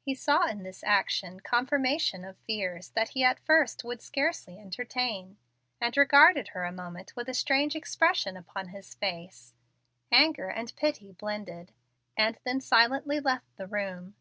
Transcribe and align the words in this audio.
He 0.00 0.14
saw 0.14 0.46
in 0.46 0.62
this 0.62 0.82
action 0.84 1.40
confirmation 1.40 2.24
of 2.24 2.38
fears 2.46 2.92
that 2.92 3.10
he 3.10 3.22
at 3.22 3.44
first 3.44 3.84
would 3.84 4.00
scarcely 4.00 4.56
entertain, 4.58 5.36
and 5.82 5.94
regarded 5.98 6.48
her 6.56 6.64
a 6.64 6.72
moment 6.72 7.14
with 7.14 7.28
a 7.28 7.34
strange 7.34 7.76
expression 7.76 8.38
upon 8.38 8.68
his 8.68 8.94
face, 8.94 9.52
anger 10.10 10.48
and 10.48 10.74
pity 10.76 11.12
blended, 11.12 11.72
and 12.16 12.38
then 12.42 12.62
silently 12.62 13.20
left 13.20 13.54
the 13.56 13.66
room. 13.66 14.14